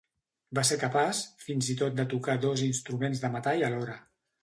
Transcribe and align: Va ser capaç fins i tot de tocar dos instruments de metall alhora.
Va 0.59 0.63
ser 0.69 0.77
capaç 0.83 1.19
fins 1.45 1.71
i 1.75 1.77
tot 1.83 2.01
de 2.01 2.07
tocar 2.17 2.39
dos 2.49 2.67
instruments 2.73 3.25
de 3.27 3.35
metall 3.41 3.71
alhora. 3.73 4.05